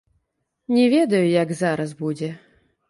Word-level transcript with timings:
Не 0.77 0.85
ведаю, 0.95 1.25
як 1.43 1.55
зараз 1.63 1.97
будзе. 2.03 2.37